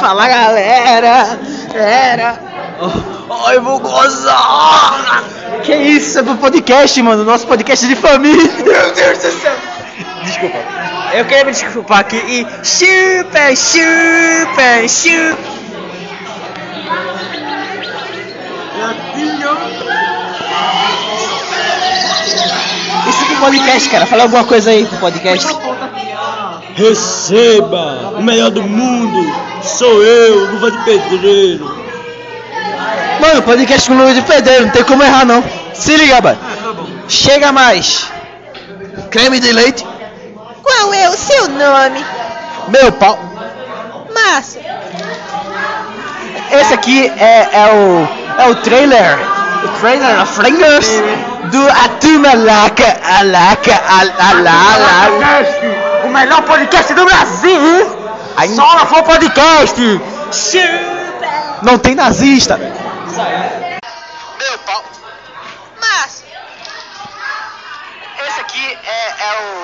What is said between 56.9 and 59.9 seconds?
do Brasil. Ainda... Só na for podcast.